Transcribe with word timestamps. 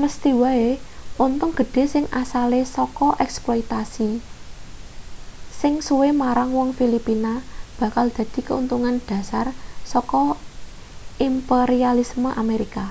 mesthi 0.00 0.30
wae 0.42 0.66
untung 1.26 1.52
gedhe 1.58 1.84
sing 1.92 2.04
asale 2.22 2.60
saka 2.76 3.08
eksploitase 3.24 4.08
sing 5.60 5.74
suwe 5.86 6.08
marang 6.22 6.50
wong 6.58 6.68
filipina 6.78 7.32
bakal 7.80 8.06
dadi 8.16 8.40
keuntungan 8.48 8.96
dhasar 9.08 9.46
saka 9.92 10.22
imperialisme 11.28 12.30
amerika 12.42 12.84